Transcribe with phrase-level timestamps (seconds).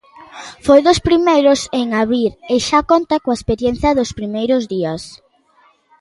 [0.65, 5.01] Foi dos primeiros en abrir e xa conta coa experiencia do primeiros días.